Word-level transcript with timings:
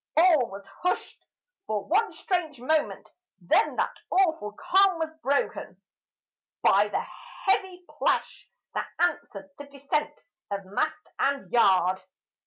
All 0.17 0.49
was 0.49 0.65
hushed 0.65 1.27
for 1.67 1.85
one 1.85 2.11
strange 2.11 2.59
moment; 2.59 3.11
then 3.39 3.75
that 3.75 3.97
awful 4.09 4.51
calm 4.53 4.97
was 4.97 5.11
broken 5.21 5.79
By 6.63 6.87
the 6.87 7.01
heavy 7.45 7.85
plash 7.87 8.49
that 8.73 8.89
answered 8.97 9.51
the 9.59 9.67
descent 9.67 10.23
of 10.49 10.65
mast 10.65 11.07
and 11.19 11.51
yard. 11.51 12.01